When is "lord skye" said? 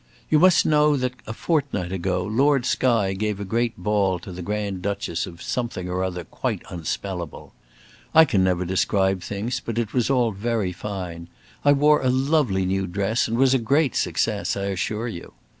2.23-3.13